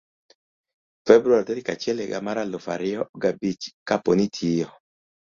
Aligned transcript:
februar 1.09 1.43
tarik 1.51 1.69
achiel 1.75 2.03
higa 2.05 2.23
mar 2.31 2.43
aluf 2.45 2.65
ariyo 2.77 3.01
ga 3.21 3.31
bich. 3.39 3.63
kapo 3.87 4.11
ni 4.15 4.23
itiyo 4.31 4.67